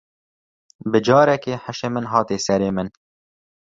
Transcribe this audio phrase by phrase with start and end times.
[0.91, 2.87] Bi carekê hişê min hate serê min.